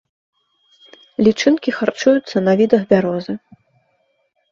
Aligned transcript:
Лічынкі 1.27 1.69
харчуюцца 1.79 2.37
на 2.47 2.53
відах 2.61 2.81
бярозы. 2.95 3.33